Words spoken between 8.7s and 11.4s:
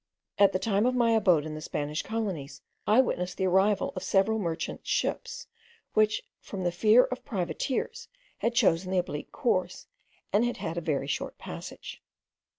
the oblique course, and had had a very short